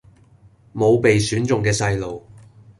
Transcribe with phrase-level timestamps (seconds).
[0.73, 2.23] 無被選中嘅細路